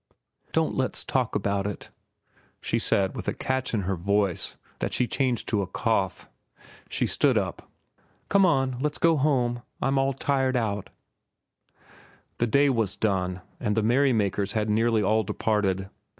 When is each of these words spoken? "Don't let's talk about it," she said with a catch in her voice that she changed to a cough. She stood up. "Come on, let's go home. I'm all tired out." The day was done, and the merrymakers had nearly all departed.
"Don't 0.51 0.73
let's 0.73 1.05
talk 1.05 1.35
about 1.35 1.67
it," 1.67 1.91
she 2.59 2.79
said 2.79 3.15
with 3.15 3.27
a 3.27 3.35
catch 3.35 3.71
in 3.71 3.81
her 3.81 3.95
voice 3.95 4.55
that 4.79 4.93
she 4.93 5.05
changed 5.05 5.47
to 5.49 5.61
a 5.61 5.67
cough. 5.67 6.27
She 6.89 7.05
stood 7.05 7.37
up. 7.37 7.69
"Come 8.27 8.43
on, 8.43 8.79
let's 8.79 8.97
go 8.97 9.15
home. 9.15 9.61
I'm 9.79 9.99
all 9.99 10.13
tired 10.13 10.57
out." 10.57 10.89
The 12.39 12.47
day 12.47 12.67
was 12.67 12.95
done, 12.95 13.41
and 13.59 13.77
the 13.77 13.83
merrymakers 13.83 14.53
had 14.53 14.71
nearly 14.71 15.03
all 15.03 15.21
departed. 15.21 15.87